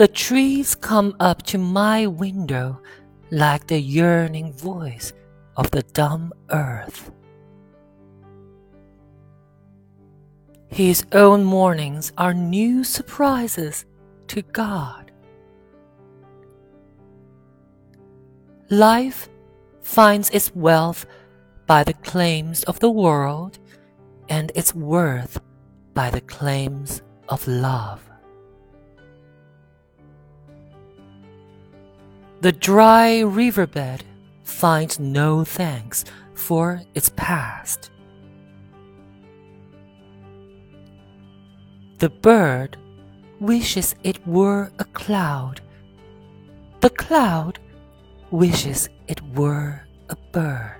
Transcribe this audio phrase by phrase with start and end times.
[0.00, 2.80] The trees come up to my window
[3.30, 5.12] like the yearning voice
[5.58, 7.12] of the dumb earth.
[10.68, 13.84] His own mornings are new surprises
[14.28, 15.12] to God.
[18.70, 19.28] Life
[19.82, 21.04] finds its wealth
[21.66, 23.58] by the claims of the world
[24.30, 25.38] and its worth
[25.92, 28.09] by the claims of love.
[32.40, 34.02] The dry riverbed
[34.44, 37.90] finds no thanks for its past.
[41.98, 42.78] The bird
[43.40, 45.60] wishes it were a cloud.
[46.80, 47.58] The cloud
[48.30, 50.79] wishes it were a bird.